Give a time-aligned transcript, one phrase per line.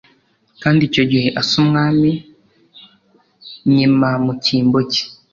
[0.61, 2.09] Kandi icyo gihe Asa umwami
[3.75, 5.03] nyima mu cyimbo cye